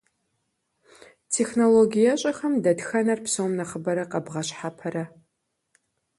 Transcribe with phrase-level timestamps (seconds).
[1.35, 5.03] Технологиещӏэхэм дэтхэнэхэр псом нэхъыбэрэ къэбгъэщхьэпэрэ?